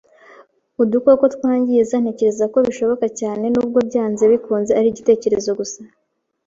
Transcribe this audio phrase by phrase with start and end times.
[0.81, 1.95] udukoko twangiza.
[2.01, 5.81] Ntekereza ko bishoboka cyane- nubwo byanze bikunze ari igitekerezo gusa